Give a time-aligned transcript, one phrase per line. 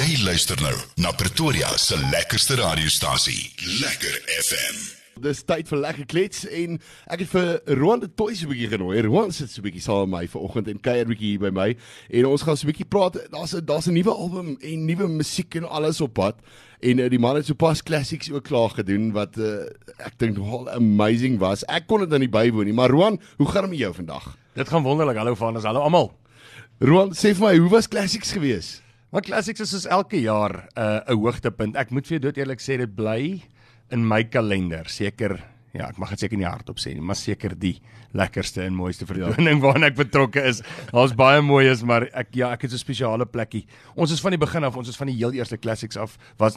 [0.00, 3.50] Jy luister nou na Pretoria se lekkerste radiostasie,
[3.82, 4.78] Lekker FM.
[5.20, 6.78] Dis tyd vir lekker klets en
[7.12, 9.02] ek het vir Roan de Toys 'n bietjie genooi.
[9.04, 11.76] Roan sit so 'n bietjie saam met my vanoggend en kuier bietjie hier by my
[12.16, 13.18] en ons gaan so 'n bietjie praat.
[13.30, 16.36] Daar's 'n daar's 'n nuwe album en nuwe musiek en alles op pad.
[16.80, 20.36] En uh, die man het so pas classics ook klaar gedoen wat uh, ek dink
[20.36, 21.62] nogal amazing was.
[21.64, 24.36] Ek kon dit dan nie bywoon nie, maar Roan, hoe gaan dit met jou vandag?
[24.54, 25.16] Dit gaan wonderlik.
[25.16, 26.16] Hallo Vanus, hallo almal.
[26.78, 28.82] Roan, sê vir my, hoe was classics geweest?
[29.10, 31.74] Maar Classics is soos elke jaar 'n uh, hoogtepunt.
[31.74, 33.42] Ek moet vir jou dood eerlik sê dit bly
[33.90, 35.34] in my kalender seker
[35.72, 37.76] ja, ek mag dit seker nie hardop sê nie, maar seker die
[38.16, 39.62] lekkerste en mooiste vertoning ja.
[39.66, 40.62] waarna ek betrokke is.
[40.90, 43.66] Daar's baie mooies, maar ek ja, ek het 'n spesiale plekkie.
[43.94, 46.56] Ons is van die begin af, ons is van die heel eerste classics af was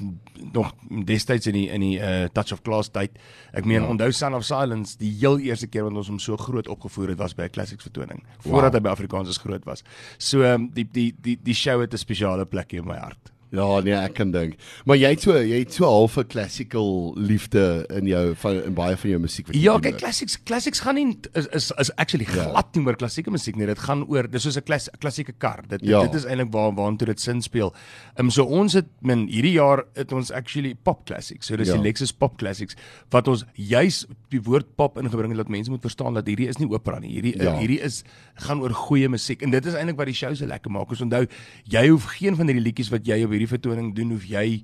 [0.53, 0.73] nog
[1.05, 3.12] destyds in die in die uh, Touch of Class tyd.
[3.53, 3.88] Ek meen ja.
[3.88, 7.20] onthou Son of Silence, die heel eerste keer wat ons hom so groot opgevoer het
[7.20, 8.81] was by 'n classics vertoning voordat wow.
[8.81, 9.84] hy by Afrikaans groot was.
[10.17, 13.33] So um, die die die die show het 'n spesiale plekkie in my hart.
[13.53, 14.55] Ja, nee, ek kan dink.
[14.89, 18.73] Maar jy het so jy het so half 'n classical liefde in jou van in
[18.73, 21.91] baie van jou musiek wat jy Ja, kyk classics classics gaan nie is is, is
[21.95, 22.50] actually ja.
[22.50, 23.67] glad nie oor klassieke musiek nie.
[23.67, 25.61] Dit gaan oor dis soos 'n klas, klassieke kar.
[25.67, 26.02] Dit ja.
[26.02, 27.73] dit is eintlik waar waartoe dit sin speel.
[28.16, 31.45] Ehm um, so ons het min hierdie jaar het ons actually pop classics.
[31.45, 31.75] So dis ja.
[31.75, 32.75] die Lexus pop classics
[33.11, 36.58] wat ons juis die woord pop ingebring het dat mense moet verstaan dat hierdie is
[36.58, 37.13] nie opera nie.
[37.13, 37.58] Hierdie ja.
[37.59, 38.03] hierdie is
[38.35, 40.89] gaan oor goeie musiek en dit is eintlik wat die show so lekker maak.
[40.89, 41.28] Ons onthou
[41.69, 44.63] jy hoef geen van hierdie liedjies wat jy op hierdie hierdie vertoning doen hoef jy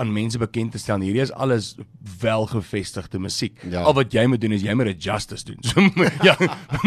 [0.00, 1.02] aan mense bekend te stel.
[1.04, 1.74] Hierdie is alles
[2.22, 3.58] welgevestigde musiek.
[3.68, 3.82] Ja.
[3.84, 5.60] Al wat jy moet doen is jy moet dit justice doen.
[5.72, 5.84] So
[6.24, 6.34] ja,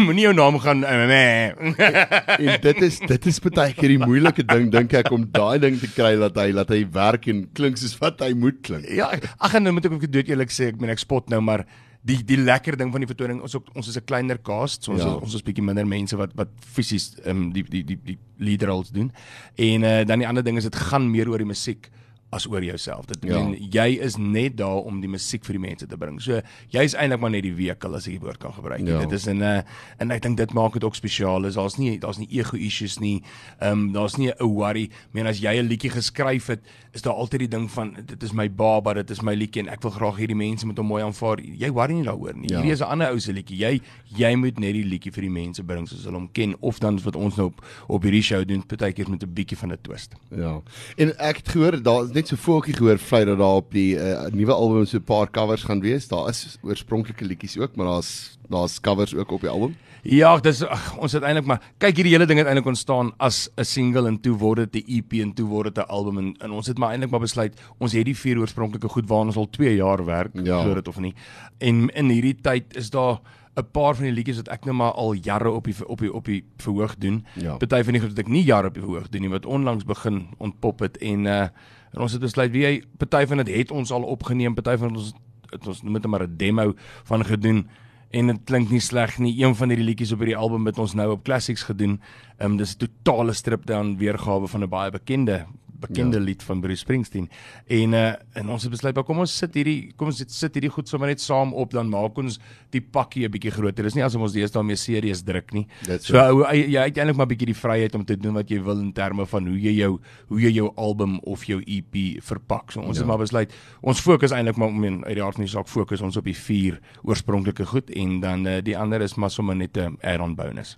[0.00, 1.52] moenie jou naam gaan nee.
[1.54, 5.78] en dit is dit is baie keer die moeilike ding dink ek om daai ding
[5.80, 8.88] te kry dat hy dat hy werk en klink soos wat hy moet klink.
[8.90, 11.40] Ja, ag en nou moet ek ook dood eerlik sê, ek meen ek spot nou
[11.46, 11.66] maar
[12.06, 14.92] die die lekker ding van die vertoning ons ook, ons is 'n kleiner cast so
[14.92, 15.14] ons ja.
[15.14, 18.90] ons is bietjie minder mense wat wat fisies um, die die die die leader roles
[18.90, 19.12] doen
[19.56, 21.90] en uh, dan die ander ding is dit gaan meer oor die musiek
[22.34, 23.06] as oor jouself.
[23.06, 23.38] Dit ja.
[23.54, 26.18] jy is net daar om die musiek vir die mense te bring.
[26.22, 26.40] So
[26.74, 28.82] jy's eintlik maar net die wekel as ek die woord kan gebruik.
[28.86, 28.98] Ja.
[29.04, 29.62] Dit is 'n uh,
[30.02, 31.46] en ek dink dit maak dit ook spesiaal.
[31.46, 33.22] Is daar's nie daar's nie ego issues nie.
[33.60, 34.90] Ehm um, daar's nie 'n worry.
[34.90, 36.60] Ek meen as jy 'n liedjie geskryf het,
[36.92, 39.68] is daar altyd die ding van dit is my baba, dit is my liedjie en
[39.68, 41.40] ek wil graag hierdie mense moet hom mooi aanvaar.
[41.40, 42.50] Jy worry nie daaroor nie.
[42.50, 42.56] Ja.
[42.56, 43.58] Hierdie is 'n ander ou se liedjie.
[43.58, 43.80] Jy
[44.16, 46.98] jy moet net die liedjie vir die mense bring soos hulle hom ken of dan
[47.04, 50.14] wat ons nou op op hierdie show doen, partykeer met 'n bietjie van 'n twist.
[50.30, 50.60] Ja.
[50.96, 54.28] En ek het gehoor daar's net so voeltjie gehoor vry dat daar op die uh,
[54.32, 56.08] nuwe album so 'n paar covers gaan wees.
[56.08, 59.76] Daar is oorspronklike liedjies ook, maar daar's daar's covers ook op die album.
[60.02, 63.50] Ja, dis ach, ons het eintlik maar kyk hierdie hele ding het eintlik ontstaan as
[63.56, 66.34] 'n single en toe word dit 'n EP en toe word dit 'n album en,
[66.38, 69.36] en ons het maar eintlik maar besluit ons het die vier oorspronklike goed waarna ons
[69.36, 70.62] al 2 jaar werk, ja.
[70.62, 71.14] glo dit of nie.
[71.58, 73.20] En in hierdie tyd is daar
[73.56, 76.12] 'n paar van die liedjies wat ek nou maar al jare op die op die
[76.12, 77.24] op die verhoog doen.
[77.34, 77.56] Ja.
[77.56, 79.84] Party van die goed wat ek nie jare op die verhoog doen nie wat onlangs
[79.84, 81.48] begin ontpop het en uh
[81.96, 84.94] en ons het besluit wie hy party van dit het ons al opgeneem, party van
[84.94, 85.14] ons
[85.50, 86.74] het ons noem dit maar 'n demo
[87.04, 87.66] van gedoen
[88.10, 89.34] en dit klink nie sleg nie.
[89.42, 92.00] Een van hierdie liedjies op hierdie album het ons nou op Classics gedoen.
[92.38, 95.46] Ehm um, dis 'n totale strip down weergawe van 'n baie bekende
[95.80, 96.24] bekende ja.
[96.24, 97.28] lied van Bruce Springsteen.
[97.66, 100.88] En uh en ons het besluit, kom ons sit hierdie kom ons sit hierdie goed
[100.88, 102.38] sommer net saam op dan maak ons
[102.70, 103.84] die pakkie 'n bietjie groter.
[103.84, 105.66] Dis nie asof ons deesdae meer series druk nie.
[105.86, 108.60] That's so ou jy het eintlik maar bietjie die vryheid om te doen wat jy
[108.62, 112.72] wil in terme van hoe jy jou hoe jy jou album of jou EP verpak.
[112.72, 113.02] So ons ja.
[113.02, 116.00] het maar besluit ons fokus eintlik maar om uit die hart van die saak fokus
[116.00, 119.76] ons op die vier oorspronklike goed en dan uh, die ander is maar sommer net
[119.76, 120.76] 'n add-on bonus.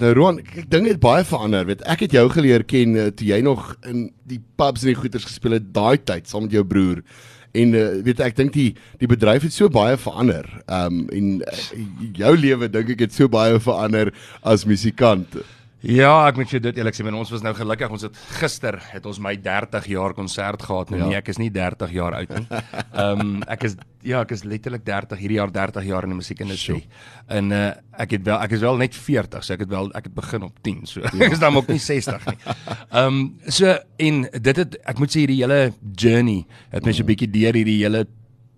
[0.00, 1.66] Nou Roan, ek dink dit baie verander.
[1.68, 4.98] Weet ek het jou geleer ken uh, toe jy nog in die pubs en die
[4.98, 7.02] goeters gespeel het daai tyd saam met jou broer.
[7.52, 8.70] En uh, weet ek dink die
[9.02, 10.48] die bedryf het so baie verander.
[10.66, 11.88] Ehm um, en uh,
[12.22, 15.36] jou lewe dink ek het so baie verander as musikant.
[15.82, 17.90] Ja, ek moet jou dit eerlik sê, ons was nou gelukkig.
[17.90, 20.92] Ons het gister het ons my 30 jaar konsert gehad.
[20.94, 21.08] Nou ja.
[21.10, 22.46] nee, ek is nie 30 jaar oud nie.
[22.92, 23.74] Ehm um, ek is
[24.06, 26.84] ja, ek is letterlik 30 hierdie jaar 30 jaar in die musiekindustrie.
[27.26, 27.70] En uh
[28.02, 30.46] ek het wel ek is wel net 40, so ek het wel ek het begin
[30.46, 30.86] op 10.
[30.86, 31.12] So ja.
[31.26, 32.38] ek is dan ook nie 60 nie.
[32.46, 33.74] Ehm um, so
[34.06, 35.60] en dit het ek moet sê hierdie hele
[35.98, 38.06] journey het my so 'n bietjie deur hierdie hele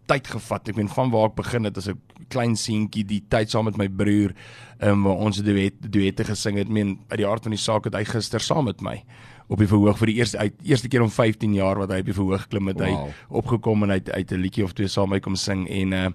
[0.06, 0.68] tyd gevat.
[0.68, 3.76] Ek meen van waar ek begin het as 'n klein seentjie, die tyd saam met
[3.76, 4.34] my broer,
[4.80, 6.66] ehm um, waar ons duet duette gesing het.
[6.66, 9.02] Ek meen uit die hart van die saak het hy gister saam met my
[9.48, 12.06] op die verhoog vir die eerste uit eerste keer om 15 jaar wat hy op
[12.06, 12.86] die verhoog geklim het, wow.
[12.86, 15.92] hy opgekom en uit uit 'n liedjie of twee saam met my kom sing en
[15.92, 16.08] uh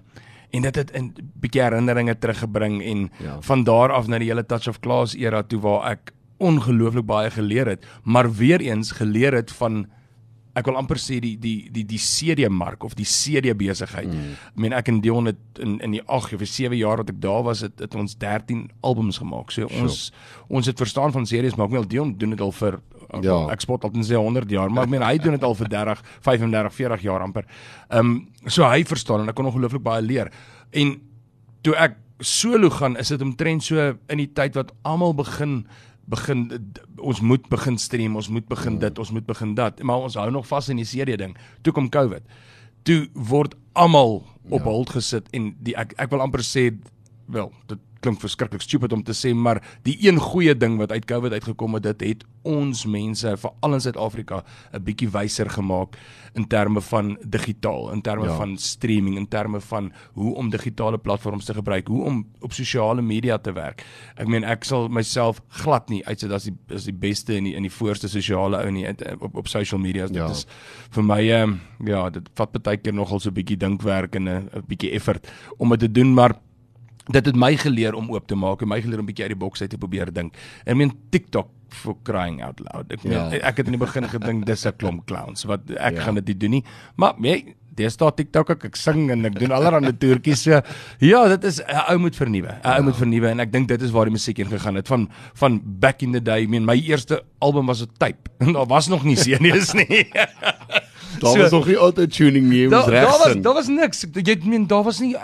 [0.50, 3.36] en dit het 'n bietjie herinneringe teruggebring en ja.
[3.40, 7.30] van daar af na die hele touch of class era toe waar ek ongelooflik baie
[7.30, 9.86] geleer het, maar weer eens geleer het van
[10.58, 14.10] ek wil amper sê die die die die CD mark of die CD besigheid.
[14.10, 14.36] Mm.
[14.50, 17.20] Ek meen ek en Dion het in in die 8 of 7 jaar wat ek
[17.22, 19.54] daar was het, het ons 13 albums gemaak.
[19.54, 20.46] So ons sure.
[20.48, 22.80] ons het verstaan van series maar ook wel Dion doen dit al vir
[23.18, 23.40] Ja.
[23.50, 26.02] Ek spot altyd sê 100 jaar, maar ek meen hy doen dit al vir 30,
[26.22, 27.48] 35, 40 jaar amper.
[27.88, 28.12] Ehm um,
[28.46, 30.30] so hy verstaan en ek kon ongelooflik baie leer.
[30.70, 30.94] En
[31.66, 35.64] toe ek solo gaan, is dit omtrent so in die tyd wat almal begin
[36.10, 36.46] begin
[36.98, 40.30] ons moet begin stream, ons moet begin dit, ons moet begin dat, maar ons hou
[40.30, 41.36] nog vas in die CD ding.
[41.62, 42.26] Toe kom COVID.
[42.88, 44.20] Toe word almal
[44.50, 44.66] op ja.
[44.66, 46.70] hold gesit en die ek ek wil amper sê
[47.30, 51.04] wel, dit klink verskriklik stupid om te sê, maar die een goeie ding wat uit
[51.04, 54.42] COVID uitgekom het, dit het ons mense veral in Suid-Afrika
[54.72, 55.96] 'n bietjie wyser gemaak
[56.34, 58.36] in terme van digitaal, in terme Ja.
[58.36, 63.02] van streaming, in terme van hoe om digitale platforms te gebruik, hoe om op sosiale
[63.02, 63.84] media te werk.
[64.16, 67.54] Ek meen ek sal myself glad nie uitsit as die as die beste in die
[67.54, 68.86] in die voorste sosiale ou nie
[69.20, 70.06] op op social media.
[70.06, 70.30] Dit Ja.
[70.30, 70.46] is
[70.90, 74.48] vir my ehm ja, dit vat baie keer nogal so 'n bietjie dinkwerk en 'n
[74.54, 75.26] 'n bietjie effort
[75.58, 76.34] om dit te doen, maar
[77.10, 79.40] dit het my geleer om oop te maak en my geleer om bietjie uit die
[79.40, 80.34] boks uit te probeer dink.
[80.66, 82.90] Ek meen TikTok for crying out loud.
[82.92, 83.32] Ek meen, Ja.
[83.32, 83.40] ja.
[83.48, 85.90] ek het in die begin gedink dis 'n klomp clowns wat ek Ja.
[85.90, 86.00] ja.
[86.02, 86.64] gaan dit nie doen nie.
[86.96, 87.14] Maar
[87.74, 90.60] dis daar TikTok ek, ek sing en ek doen allerlei toertjies so.
[90.98, 92.58] Ja, dit is 'n ou moet vernuwe.
[92.62, 94.88] 'n Ou moet vernuwe en ek dink dit is waar die musiek heen gegaan het
[94.88, 96.42] van van back in the day.
[96.42, 98.28] Ek meen my eerste album was 'n tape.
[98.40, 100.10] En daar was nog nie CD's nie.
[101.20, 103.42] Daar So- was nog nie auto-tuning nie, jy moes reg daar was sing.
[103.42, 104.06] daar was niks.
[104.12, 105.16] Jy meen daar was nie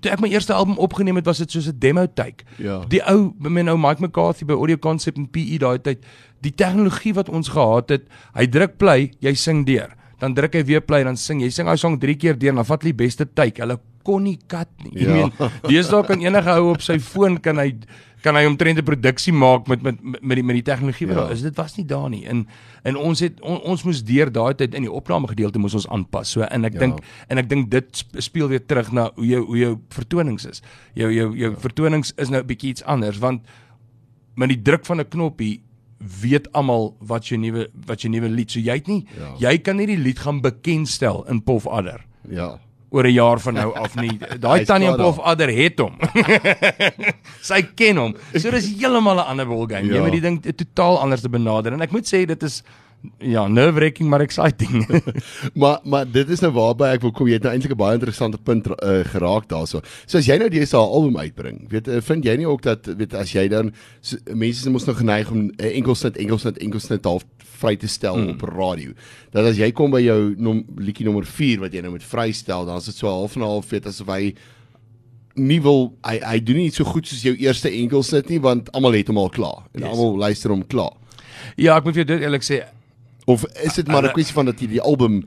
[0.00, 2.44] toe ek my eerste album opgeneem het was dit soos 'n demo take.
[2.58, 2.80] Ja.
[2.88, 6.04] Die ou my nou Mike McCarthy by Audio Concept en PE daai tyd,
[6.42, 8.02] die tegnologie wat ons gehad het,
[8.34, 9.88] hy druk play, jy sing deur.
[10.20, 11.48] Dan druk hy weer play dan sing jy.
[11.50, 13.60] Sing hy song 3 keer deur en dan vat hy die beste take.
[13.62, 14.92] Hulle kon nie kat nie.
[15.02, 15.12] Ek Ja.
[15.14, 15.32] meen,
[15.68, 17.74] deesdae kan enige ou op sy foon kan hy
[18.22, 21.22] kan hy omtrent 'n produksie maak met met met die met die tegnologie wat Ja.
[21.22, 21.42] daar is.
[21.42, 22.26] Dit was nie daar nie.
[22.26, 22.46] En
[22.84, 25.88] en ons het on, ons moes deur daai tyd in die opname gedeelte moes ons
[25.88, 26.30] aanpas.
[26.30, 26.78] So en ek Ja.
[26.78, 30.44] dink en ek dink dit sp- speel weer terug na hoe jou hoe jou vertonings
[30.46, 30.62] is.
[30.94, 31.56] Jou jou jou ja.
[31.60, 33.40] vertonings is nou 'n bietjie iets anders want
[34.36, 35.62] met die druk van 'n knoppie
[36.20, 38.50] weet almal wat jou nuwe wat jou nuwe lied.
[38.50, 39.50] So jy het nie Ja.
[39.50, 42.58] jy kan nie die lied gaan bekendstel in Pof Adder Ja.
[42.90, 44.18] Oor 'n jaar van nou af nie.
[44.44, 45.96] Daai tannie klaar Pof Adder het hom.
[47.50, 48.14] Sy ken hom.
[48.34, 49.86] So dis heeltemal 'n ander ball game.
[49.86, 49.94] Ja.
[49.94, 52.62] Jy moet die ding totaal anders te benader en ek moet sê dit is
[53.18, 54.86] ja, nerve-wracking maar exciting.
[55.60, 57.28] Maar maar dit is nou waarby ek wil kom.
[57.28, 59.80] Jy het nou eintlik 'n baie interessante punt uh, geraak daarso.
[60.06, 62.86] So as jy nou die SA album uitbring, weet uh, vind jy nie ook dat
[62.86, 67.04] weet as jy dan so, mense is mos nog geneig om uh, enkelsnit enkelsnit enkelsnit
[67.04, 67.24] half
[67.60, 68.34] vry te stel mm.
[68.34, 68.94] op radio.
[69.34, 72.66] Dat as jy kom by jou nom, liedjie nommer 4 wat jy nou moet vrystel,
[72.68, 74.34] dan is dit so half en half weet asof hy
[75.38, 78.96] nie wil hy hy doen nie so goed soos jou eerste enkelsnit nie want almal
[78.96, 79.92] het hom al klaar en Yes.
[79.92, 80.96] almal luister hom klaar.
[81.56, 82.64] ja, ek moet vir jou dit eerlik sê,
[83.26, 85.24] Of is dit maar 'n kwessie van dat jy die album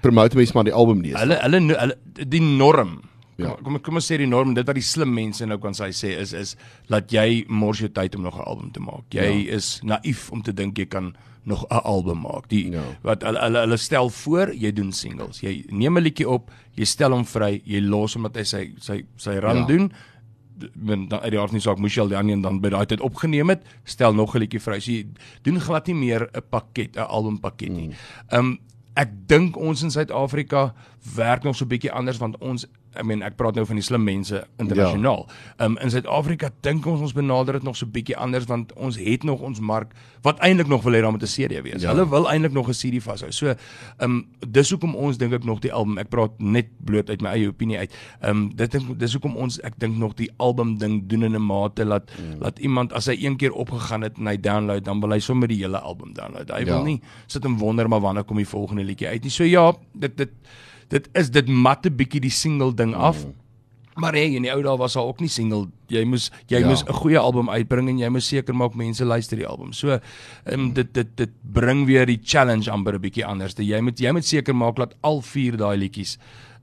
[0.00, 3.02] promote mense maar die album nie hulle hulle hulle die norm
[3.36, 3.50] Ja.
[3.52, 6.14] Kom kom kom ons sê die norm dit wat die slim mense nou kan sê
[6.16, 6.54] is is
[6.88, 9.04] dat jy mors jou tyd om nog 'n album te maak.
[9.12, 9.56] Jy ja.
[9.56, 11.14] is naïef om te dink jy kan
[11.46, 12.48] nog 'n album maak.
[12.48, 12.80] Die Ja.
[12.80, 12.98] ja.
[13.02, 15.40] wat hulle hulle hulle stel voor, jy doen singles.
[15.40, 18.72] Jy neem 'n liedjie op, jy stel hom vry, jy los hom dat hy sy
[18.80, 19.66] sy sy run Ja.
[19.66, 19.92] doen.
[20.74, 23.48] Men dan uit die aard nie saak Michelle die ander dan by daai tyd opgeneem
[23.48, 24.80] het, stel nog 'n liedjie vry.
[24.80, 25.06] So jy
[25.42, 27.90] doen glad nie meer 'n pakket, 'n albumpakket nie.
[28.30, 28.58] Ehm um,
[28.96, 30.74] ek dink ons in Suid-Afrika
[31.16, 32.66] werk nog so 'n bietjie anders want ons
[32.96, 35.26] ek meen ek praat nou van die slim mense internasionaal.
[35.58, 38.96] Ehm um, in Suid-Afrika dink ons ons benader dit nog so bietjie anders want ons
[38.96, 41.82] het nog ons mark wat eintlik nog wil hê daar moet 'n CD wees.
[41.82, 41.88] Ja.
[41.88, 41.94] Ja.
[41.94, 43.30] Hulle wil eintlik nog 'n CD vashou.
[43.32, 43.56] So ehm
[43.98, 47.30] um, dis hoekom ons dink ek nog die album ek praat net bloot uit my
[47.30, 47.94] eie opinie uit.
[48.20, 51.34] Ehm um, dit dink dis hoekom ons ek dink nog die album ding doen in
[51.34, 52.40] 'n mate laat mm.
[52.40, 55.48] laat iemand as hy een keer opgegaan het en hy download dan wil hy sommer
[55.48, 56.50] die hele album download.
[56.50, 56.64] Hy Ja.
[56.64, 59.30] wil nie sit en wonder maar wanneer kom die volgende liedjie uit nie.
[59.30, 60.30] So ja, dit dit
[60.88, 63.24] dit is dit mat 'n bietjie die single ding af.
[63.24, 63.32] Mm.
[63.96, 65.68] Maar hey, in die ou dae was daar ook nie single.
[65.88, 66.66] Jy moes jy Ja.
[66.68, 69.72] moes 'n goeie album uitbring en jy moes seker maak mense luister die album.
[69.72, 69.98] So
[70.44, 73.54] um, dit dit dit bring weer die challenge amper 'n bietjie anders.
[73.56, 76.18] Jy moet jy moet seker maak dat al vier daai liedjies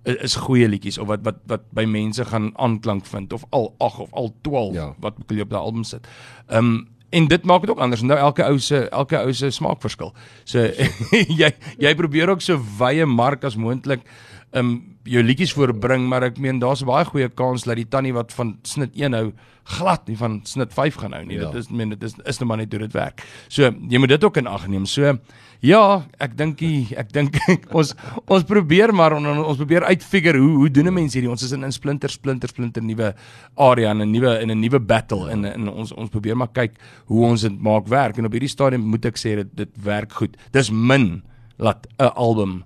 [0.05, 3.73] is, is goeie liedjies of wat wat wat by mense gaan aanklank vind of al
[3.79, 4.81] 8 of al 12 Ja.
[4.85, 4.95] ja.
[4.99, 6.07] wat ook al jy op daai album sit.
[6.49, 8.01] Ehm um, en dit maak dit ook anders.
[8.01, 10.13] Nou elke ou se elke ou se smaak verskil.
[10.49, 10.65] So
[11.41, 11.51] jy
[11.81, 14.05] jy probeer ook so wye mark as moontlik
[14.53, 18.33] um jou liedjies voorbring, maar ek meen daar's baie goeie kans dat die tannie wat
[18.35, 19.31] van snit 1 hou
[19.77, 21.37] glad nie van snit 5 gaan hou nie.
[21.39, 21.51] Ja.
[21.51, 23.23] Dit is meen dit is is nou maar net hoe dit werk.
[23.47, 24.85] So jy moet dit ook in ag neem.
[24.85, 25.15] So
[25.63, 25.81] ja,
[26.19, 27.39] ek dink ek dink
[27.79, 27.93] ons
[28.27, 31.31] ons probeer maar on, ons probeer uitfigure hoe hoe doen 'n mens hierdie?
[31.31, 33.13] Ons is in 'n splinter splinter splinter nuwe
[33.55, 36.75] area en 'n nuwe in 'n nuwe battle en en ons ons probeer maar kyk
[37.07, 40.11] hoe ons dit maak werk en op hierdie stadium moet ek sê dit dit werk
[40.11, 40.37] goed.
[40.51, 41.23] Dis min
[41.57, 42.63] laat 'n album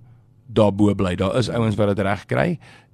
[0.47, 1.15] daarbo bly.
[1.19, 2.51] Daar is ouens wat dit reg kry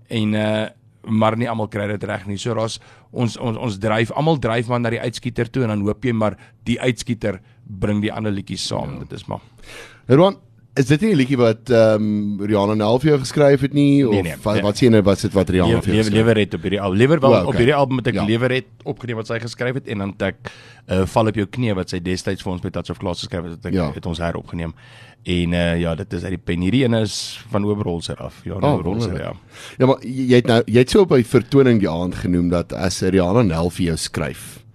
[0.07, 0.63] en uh
[1.03, 2.37] maar nie almal kry dit reg nie.
[2.39, 2.77] So daar's
[3.11, 6.13] ons ons ons dryf almal dryf maar na die uitskieter toe en dan hoop jy
[6.15, 8.93] maar die uitskieter bring die ander liedjies saam.
[8.93, 8.99] Ja.
[9.03, 9.43] Dit is maar.
[10.07, 10.37] Ron,
[10.73, 14.01] is dit nie 'n liedjie wat ehm um, Rihanna Nel vir jou geskryf het nie
[14.01, 14.63] nee, of nee, wat, nee.
[14.63, 16.97] wat sien jy wat sit wat Rihanna vir jou lewer het op hierdie album?
[16.97, 17.51] Lewer wel oh, okay.
[17.51, 18.25] op hierdie album met ek ja.
[18.25, 20.35] lewer het opgeneem wat sy geskryf het en dan ek
[20.89, 23.43] uh, val op jou knie wat sy destyds vir ons by Touch of Class geskryf
[23.45, 23.91] het, het, ja.
[23.93, 24.73] het ons heropgeneem.
[25.23, 26.61] En uh, ja, dit is uit die pen.
[26.65, 28.41] Hierdie een is van Oberholzer af.
[28.43, 29.33] Ja, oh, Oberholzer, ja.
[29.77, 32.73] Ja, maar jy het nou jy het so op 'n vertoning die aand genoem dat
[32.73, 34.65] as Rihanna Nel vir jou skryf,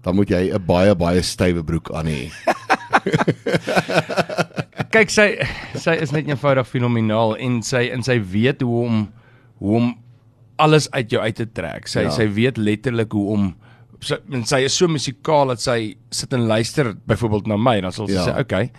[0.00, 2.32] dan moet jy 'n baie baie stywe broek aan hê.
[4.92, 5.26] kyk sy
[5.80, 9.02] sy is net eenvoudig fenomenaal en sy en sy weet hoe om
[9.62, 9.92] hoe om
[10.62, 11.88] alles uit jou uit te trek.
[11.90, 12.14] Sy ja.
[12.14, 13.52] sy weet letterlik hoe om
[14.02, 17.88] sy en sy is so musikaal dat sy sit en luister byvoorbeeld na my en
[17.88, 18.26] dan sal sy ja.
[18.28, 18.72] sê okay.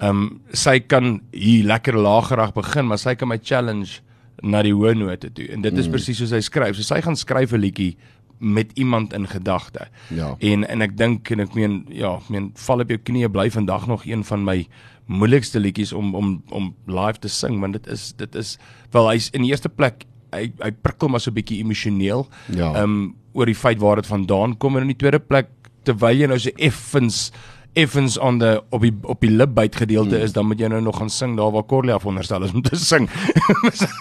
[0.00, 4.00] Ehm um, sy kan hier lekker lagerig begin, maar sy kan my challenge
[4.40, 5.50] na die hoë note toe.
[5.52, 5.92] En dit is mm.
[5.92, 6.78] presies hoe sy skryf.
[6.78, 7.92] So sy gaan skryf 'n liedjie
[8.40, 9.88] met iemand in gedagte.
[10.08, 10.34] Ja.
[10.38, 13.50] En en ek dink en ek meen ja, ek meen val op jou knieë bly
[13.52, 14.66] vandag nog een van my
[15.10, 18.56] moeilikste liedjies om om om live te sing want dit is dit is
[18.94, 22.28] wel hy's in die eerste plek hy hy prikkel maar so 'n bietjie emosioneel.
[22.48, 22.74] Ja.
[22.74, 25.48] Ehm um, oor die feit waar dit vandaan kom en in die tweede plek
[25.84, 27.30] terwyl jy nou so effens
[27.72, 30.24] effens on the op die op die lipbyt gedeelte mm.
[30.26, 32.76] is dan moet jy nou nog gaan sing daar waar Corlia veronderstel is om te
[32.76, 33.06] sing.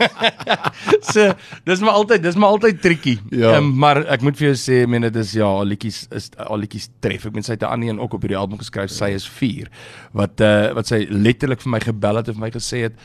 [1.13, 1.27] so
[1.69, 3.17] dis maar altyd dis maar altyd tricky.
[3.29, 3.57] Ja.
[3.57, 6.63] Um, maar ek moet vir jou sê, ek meen dit is ja, liedjies is al
[6.63, 7.29] liedjies tref.
[7.29, 9.69] Ek meen sy het 'n ander een ook op hierdie album geskryf, sy is 4
[10.17, 12.97] wat uh wat sy letterlik vir my gebel het en vir my gesê het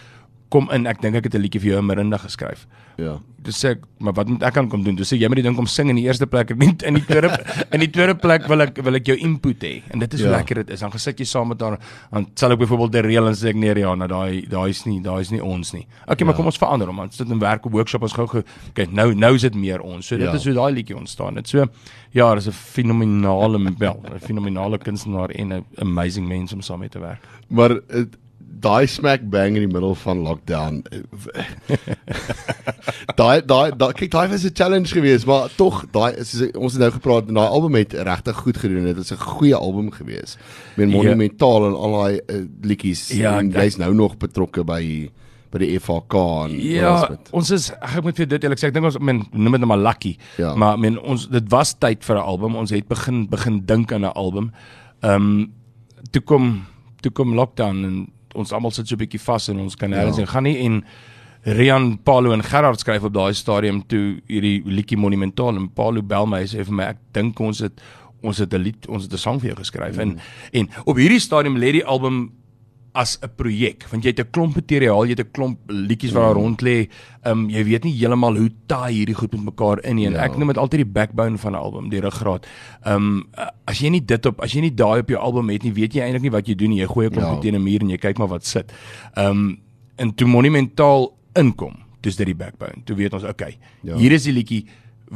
[0.55, 2.67] kom in, ek dink ek het 'n liedjie vir jou in Marinda geskryf.
[2.97, 3.19] Ja.
[3.45, 4.95] Dis sê, maar wat moet ek aan kom doen?
[4.97, 7.05] Dis sê jy moet die ding kom sing in die eerste plek en in die
[7.05, 7.29] tweede
[7.75, 9.83] in die tweede plek wil ek wil ek jou input hê.
[9.91, 10.31] En dit is ja.
[10.31, 10.81] lekker dit is.
[10.81, 11.79] Dan gesit jy saam met haar
[12.13, 14.85] dan sal ek byvoorbeeld die reël en sê ek nee ja, nou daai daai is
[14.87, 15.87] nie, daai is nie ons nie.
[16.07, 16.25] Okay, ja.
[16.25, 17.03] maar kom ons verander hom.
[17.05, 18.27] Ons sit in werk op workshop ons gou
[18.75, 20.07] kyk nou nou is dit meer ons.
[20.07, 20.35] So dit ja.
[20.35, 21.35] is hoe daai liedjie ontstaan.
[21.35, 21.67] Dit so
[22.15, 26.89] ja, dis 'n fenominale wel, 'n fenominale kunstenaar en 'n amazing mens om saam mee
[26.89, 27.21] te werk.
[27.49, 28.17] Maar het,
[28.61, 30.83] daai smack bang in die middel van lockdown.
[33.21, 36.15] daai daai daai kyk daai was 'n challenge geweest, maar tog daai
[36.55, 38.85] ons het nou gepraat en daai album het regtig goed gedoen.
[38.85, 40.39] Dit is 'n goeie album geweest.
[40.77, 40.97] Met ja.
[40.97, 43.09] monumentaal en al daai uh, liedjies.
[43.09, 45.11] Ja, en jy's nou nog betrokke by
[45.55, 48.87] by die FHK en Ja, ons is ek moet vir dit eerlik sê, ek dink
[48.91, 50.17] ons men noem dit nou maar lucky.
[50.37, 50.55] Ja.
[50.55, 52.57] Maar men ons dit was tyd vir 'n album.
[52.57, 54.53] Ons het begin begin dink aan 'n album.
[55.03, 55.53] Ehm um,
[56.11, 56.67] toe kom
[57.01, 57.97] toe kom lockdown en
[58.35, 60.27] ons almal sit so 'n bietjie vas en ons kan nêrens ja.
[60.27, 60.85] gaan nie en
[61.45, 66.27] Rian Paulo en Gerard skryf op daai stadium toe hierdie liedjie monumentaal en Paulo bel
[66.27, 67.81] my sê vir my ek dink ons het
[68.25, 70.01] ons het 'n lied ons het 'n sang vir jou geskryf mm.
[70.01, 70.21] en
[70.53, 72.33] en op hierdie stadium lê die album
[72.95, 76.23] as 'n projek want jy het 'n klomp materiaal, jy het 'n klomp liedjies wat
[76.23, 76.41] daar mm.
[76.41, 76.89] rond lê.
[77.25, 80.13] Ehm um, jy weet nie heeltemal hoe taai hierdie goed met mekaar in nie en
[80.13, 80.23] ja.
[80.23, 82.47] ek noem dit altyd die backbone van 'n album, die ruggraat.
[82.85, 83.27] Ehm um,
[83.67, 85.95] as jy nie dit op as jy nie daai op jou album het nie, weet
[85.95, 86.81] jy eintlik nie wat jy doen nie.
[86.81, 87.41] Jy gooi 'n klomp ja.
[87.41, 88.73] teen 'n muur en jy kyk maar wat sit.
[89.17, 89.59] Ehm um,
[89.97, 92.83] en toe monumentaal inkom, dis dit die backbone.
[92.85, 93.97] Toe weet ons, okay, ja.
[93.97, 94.67] hier is die liedjie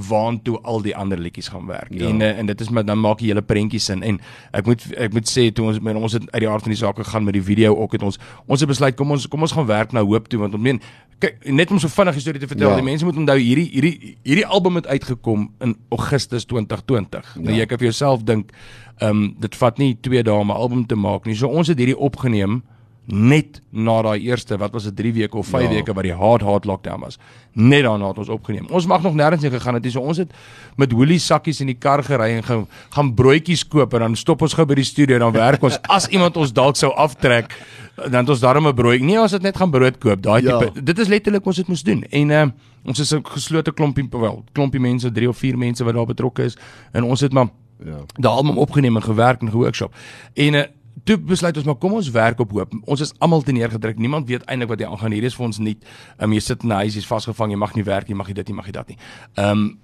[0.08, 1.90] waantoe al die ander liedjies gaan werk.
[1.90, 2.08] Ja.
[2.08, 4.20] En uh, en dit is met dan maak die hele prentjie sin en
[4.52, 6.80] ek moet ek moet sê toe ons met ons het uit die aard van die
[6.80, 9.52] saak gegaan met die video ook het ons ons het besluit kom ons kom ons
[9.52, 10.80] gaan werk na hoop toe want ek meen
[11.18, 12.78] kyk net om so vinnig storie te vertel ja.
[12.78, 17.34] die mense moet onthou hierdie hierdie hierdie album het uitgekom in Augustus 2020.
[17.34, 17.42] Ja.
[17.42, 18.52] Nou jy kan vir jouself dink
[18.98, 21.34] ehm um, dit vat nie 2 dae om 'n album te maak nie.
[21.34, 22.62] So ons het hierdie opgeneem
[23.08, 25.68] net na daai eerste wat was dit 3 weke of 5 ja.
[25.68, 27.18] weke wat die hard hard lockdown was
[27.58, 28.66] net daarna het ons opgeneem.
[28.70, 29.86] Ons mag nog nêrens heen gegaan het.
[29.90, 30.30] So ons het
[30.78, 34.44] met hoelie sakkies in die kar gery en gaan, gaan broodjies koop en dan stop
[34.46, 35.78] ons gou by die studio en dan werk ons.
[35.90, 37.56] As iemand ons dalk sou aftrek
[37.98, 40.22] dan het ons daarmee 'n brood nee ons het net gaan brood koop.
[40.22, 40.58] Daai ja.
[40.58, 42.04] tipe dit is letterlik ons het moes doen.
[42.10, 42.46] En uh,
[42.84, 46.42] ons is 'n geslote klompie wel klompie mense 3 of 4 mense wat daar betrokke
[46.44, 46.56] is.
[46.92, 47.48] En ons het maar
[47.84, 48.04] ja.
[48.14, 49.94] daai almal opgeneem en gewerk en geworkshop
[50.34, 50.62] en uh,
[51.04, 52.72] toe besluit ons maar kom ons werk op hoop.
[52.86, 53.98] Ons is almal te neergedruk.
[53.98, 55.12] Niemand weet eintlik wat hier aangaan.
[55.12, 55.76] Hier is vir ons nie.
[56.18, 58.34] Um, jy sit in 'n huis, jy's vasgevang, jy mag nie werk nie, mag jy
[58.34, 58.98] dit nie, mag jy dat nie.
[59.36, 59.78] Ehm um,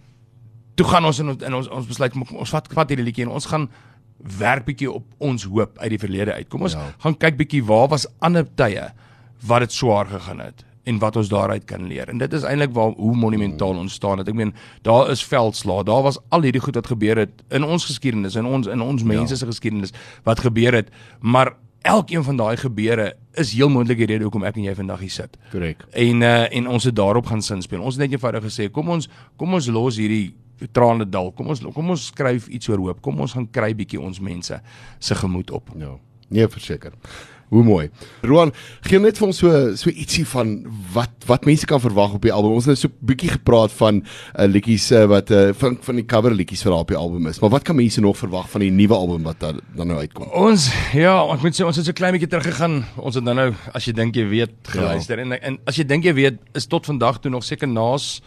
[0.74, 3.46] toe gaan ons in in ons ons besluit ons vat vat hierdie liedjie en ons
[3.46, 3.68] gaan
[4.38, 6.48] werk bietjie op ons hoop uit die verlede uit.
[6.48, 6.94] Kom ons ja.
[6.98, 8.90] gaan kyk bietjie waar was ander tye
[9.46, 12.08] wat dit swaar gegaan het en wat ons daaruit kan leer.
[12.12, 14.28] En dit is eintlik waar hoe monumentaal ontstaan het.
[14.28, 17.84] Ek meen, daar is veldslaa, daar was al hierdie goed wat gebeur het in ons
[17.88, 19.08] geskiedenis en ons in ons ja.
[19.08, 19.50] mense se ja.
[19.50, 19.94] geskiedenis
[20.28, 24.56] wat gebeur het, maar elkeen van daai gebeure is heel moontlik die rede hoekom ek
[24.56, 25.36] en jy vandag hier sit.
[25.52, 25.84] Korrek.
[25.92, 27.82] En uh en ons het daarop gaan sin speel.
[27.82, 29.08] Ons het net eenvoudig gesê, kom ons
[29.40, 30.32] kom ons los hierdie
[30.72, 31.32] trane dal.
[31.36, 33.02] Kom ons kom ons skryf iets oor hoop.
[33.04, 34.60] Kom ons gaan kry bietjie ons mense
[34.98, 35.74] se gemoed op.
[35.78, 35.96] Ja.
[36.28, 36.94] Nee, verseker.
[37.48, 37.88] Hoe mooi.
[38.22, 38.52] Roan,
[38.86, 40.54] gee net vir ons so so ietsie van
[40.94, 42.56] wat wat mense kan verwag op die album.
[42.56, 45.94] Ons het nou so 'n bietjie gepraat van uh, liedjies uh, wat uh, van van
[46.00, 47.40] die cover liedjies vir op die album is.
[47.40, 50.28] Maar wat kan mense nog verwag van die nuwe album wat dan dan nou uitkom?
[50.32, 52.84] Ons ja, ons moet sê ons het so klein bietjie teruggegaan.
[52.96, 55.24] Ons het nou nou as jy dink jy weet geluister ja.
[55.24, 58.22] en en as jy dink jy weet is tot vandag toe nog seker naas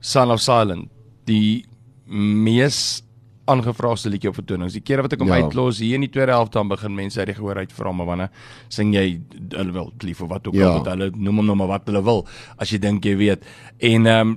[0.00, 0.88] Son of Silent
[1.26, 1.64] die
[2.06, 3.02] mees
[3.48, 4.76] aangevraagde liedjie op vertonings.
[4.76, 5.42] Die kere wat ek hom ja.
[5.44, 8.10] uitlos hier in die tweede helfte dan begin mense uit die gehoor uit vra maar
[8.10, 8.30] wanneer
[8.72, 9.06] sing jy
[9.54, 10.68] hulle wil lief of wat ook ja.
[10.68, 12.24] al wat hulle noem hom nou maar wat hulle wil
[12.56, 13.48] as jy dink jy weet.
[13.78, 14.36] En ehm um,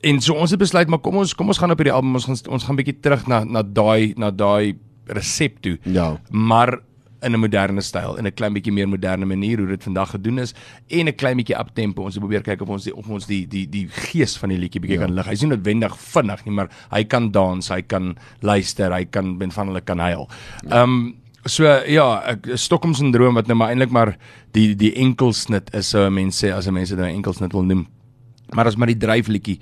[0.00, 2.24] en so ons het besluit maar kom ons kom ons gaan op hierdie album ons
[2.24, 4.78] gaan ons gaan bietjie terug na na daai na daai
[5.10, 5.76] resep toe.
[5.84, 6.14] Ja.
[6.30, 6.78] Maar
[7.22, 10.38] in 'n moderne styl en 'n klein bietjie meer moderne manier hoe dit vandag gedoen
[10.38, 10.54] is
[10.88, 13.66] en 'n klein bietjie uptempo ons probeer kyk of ons die, of ons die die
[13.68, 15.06] die gees van die liedjie bietjie ja.
[15.06, 15.26] kan lig.
[15.26, 19.50] Hy's nie noodwendig vinnig nie, maar hy kan dans, hy kan luister, hy kan ben
[19.50, 20.28] van hulle kan huil.
[20.64, 20.70] Ja.
[20.70, 20.82] Ehm ja.
[20.82, 24.16] um, so ja, Stockholm syndroom wat nou maar eintlik maar
[24.52, 27.86] die die enkelsnit is so mense sê as mense dit nou enkelsnit wil noem.
[28.52, 29.58] Maar as maar die dryfliedjie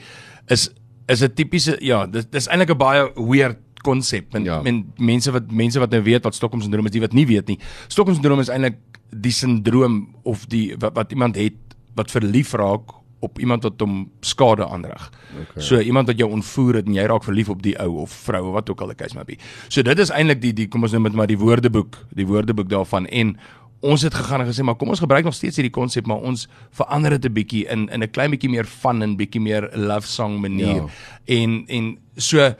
[0.48, 0.70] is
[1.08, 4.60] is 'n tipiese ja, dis dis eintlik 'n baie weird konsep en ja.
[4.64, 7.50] men, mense wat mense wat nou weet wat Stockholm syndroom is, die wat nie weet
[7.52, 7.58] nie.
[7.88, 8.78] Stockholm syndroom is eintlik
[9.08, 14.04] die sindroom of die wat, wat iemand het wat verlief raak op iemand wat hom
[14.22, 15.08] skade aanrig.
[15.40, 15.62] Okay.
[15.62, 18.44] So iemand wat jou ontvoer het en jy raak verlief op die ou of vrou
[18.50, 19.42] of wat ook al die keuse mag wees.
[19.68, 22.70] So dit is eintlik die die kom ons noem dit maar die woordeboek, die woordeboek
[22.70, 23.34] daarvan en
[23.80, 26.48] ons het gegaan en gesê maar kom ons gebruik nog steeds hierdie konsep maar ons
[26.74, 30.06] verander dit 'n bietjie in in 'n klein bietjie meer fun en bietjie meer love
[30.06, 30.82] song manier.
[30.82, 30.88] Ja.
[31.26, 32.54] En en so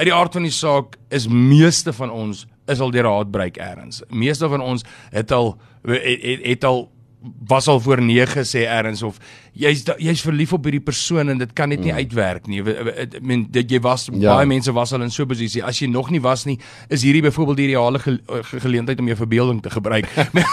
[0.00, 4.00] uit die aard van die saak is meeste van ons is al deur haatbreek eers.
[4.08, 5.52] Meeste van ons het al
[5.84, 6.86] het, het, het al
[7.48, 9.18] was al voor 9 sê eers of
[9.52, 12.00] jy's jy's verlief op hierdie persoon en dit kan net nie mm.
[12.00, 12.62] uitwerk nie.
[12.64, 14.38] Ek meen dit jy was ja.
[14.38, 15.60] baie mense was al in so 'n posisie.
[15.60, 16.56] As jy nog nie was nie,
[16.88, 20.08] is hierdie byvoorbeeld die ideale ge, ge, geleentheid om jou verbeelding te gebruik.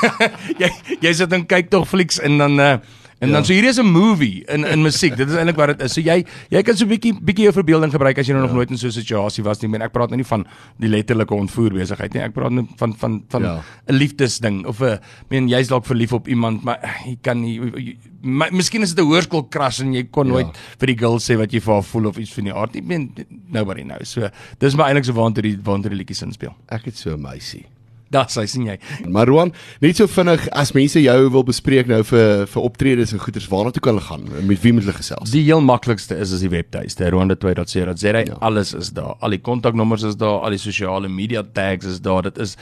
[0.62, 2.76] jy jy sit en kyk tog flieks en dan uh,
[3.20, 3.34] En ja.
[3.34, 5.16] dan so hierdie is 'n movie in in musiek.
[5.18, 5.94] Dit is eintlik wat dit is.
[5.94, 8.52] So jy jy kan so 'n bietjie bietjie jou verbeelding gebruik as jy nou nog
[8.52, 8.56] ja.
[8.58, 9.80] nooit in so 'n situasie was nie.
[9.80, 10.46] Ek praat nou nie van
[10.78, 12.22] die letterlike ontvoer besigheid nie.
[12.22, 13.64] Ek praat net van van van 'n ja.
[13.88, 18.94] liefdesding of 'n meen jy's dalk verlief op iemand, maar jy kan nie miskien is
[18.94, 20.34] dit 'n hoërskool crush en jy kon ja.
[20.34, 22.76] nooit vir die girl sê wat jy vir haar voel of iets van die aard.
[22.76, 23.14] Ek meen
[23.50, 24.10] nobody knows.
[24.10, 26.56] So dis my eintlik so waantoe die waantoe die liedjies inspel.
[26.70, 27.66] Ek het so 'n meisie.
[28.14, 28.78] Daar sê sien jy.
[29.12, 29.52] Maar Roan,
[29.84, 33.74] net so vinnig as mense jou wil bespreek nou vir vir optredes en goeders, waarna
[33.76, 34.28] toe kan hulle gaan?
[34.48, 35.34] Met wie moet hulle gesels?
[35.34, 38.14] Die heel maklikste is as die webtuiste roan.2.co.za.
[38.18, 38.38] Ja.
[38.48, 39.18] Alles is daar.
[39.20, 42.24] Al die kontaknommers is daar, al die sosiale media tags is daar.
[42.30, 42.56] Dit is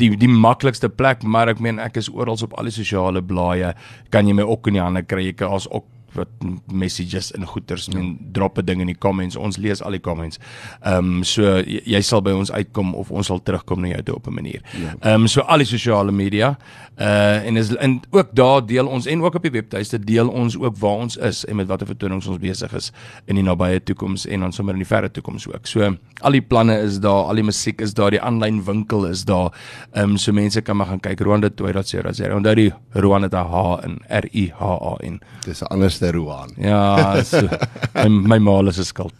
[0.00, 3.74] die die maklikste plek, maar ek meen ek is oral op al die sosiale blaaie.
[4.14, 5.26] Kan jy my ook in die hande kry?
[5.34, 6.28] Ek is ook wat
[6.72, 7.98] messages in goeters ja.
[7.98, 9.36] en drop 'n ding in die comments.
[9.36, 10.38] Ons lees al die comments.
[10.80, 14.02] Ehm um, so jy, jy sal by ons uitkom of ons sal terugkom na jou
[14.02, 14.62] toe op 'n manier.
[14.72, 14.94] Ja.
[15.00, 16.56] Ehm um, so al die sosiale media
[17.00, 20.58] uh en is en ook daar deel ons en ook op die webtuiste deel ons
[20.58, 22.92] ook waar ons is en met watter vertonings ons besig is
[23.24, 25.66] in die nabye toekoms en dan sommer in die verre toekoms ook.
[25.66, 29.24] So al die planne is daar, al die musiek is daar, die aanlyn winkel is
[29.24, 29.50] daar.
[29.92, 32.34] Ehm um, so mense kan maar gaan kyk rwanda.co.za.
[32.34, 35.20] Onthou die Rwanda met 'n H in R U H A N.
[35.44, 36.50] Dis 'n ander beste Roan.
[36.56, 37.48] Ja, so,
[37.94, 39.14] my my maal is 'n skuld.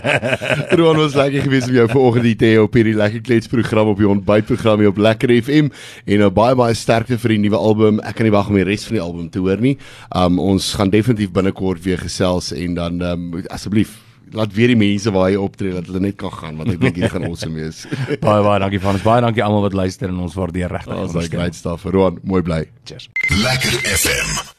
[0.78, 3.98] Roan was lekker gewees om jou vanoggend hier te hê op hierdie lekker kletsprogram op
[3.98, 5.70] die ontbytprogram hier op Lekker FM
[6.06, 8.00] en nou baie baie sterkte vir die nuwe album.
[8.00, 9.76] Ek kan nie wag om die res van die album te hoor nie.
[10.14, 13.98] Um ons gaan definitief binnekort weer gesels en dan um asseblief
[14.30, 17.00] laat weer die mense waar jy optree dat hulle net kan gaan want ek dink
[17.00, 17.86] dit gaan awesome wees.
[18.26, 19.06] baie baie dankie van ons.
[19.06, 20.94] Baie dankie almal wat luister en ons waardeer regtig.
[20.94, 21.84] Ons is great stuff.
[21.90, 22.64] Roan, mooi bly.
[22.84, 23.10] Cheers.
[23.42, 24.58] Lekker FM.